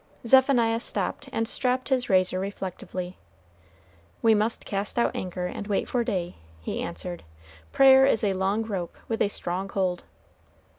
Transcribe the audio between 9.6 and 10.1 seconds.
hold."